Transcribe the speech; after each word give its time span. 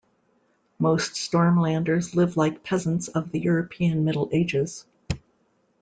Most 0.79 1.13
Stormlanders 1.13 2.15
live 2.15 2.35
like 2.35 2.63
peasants 2.63 3.07
of 3.07 3.31
the 3.31 3.37
European 3.39 4.03
Middle 4.03 4.31
Ages. 4.33 4.87